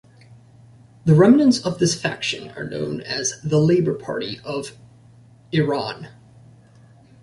[1.05, 4.75] The remnants of this faction are known as the Labour Party of
[5.51, 6.07] Iran.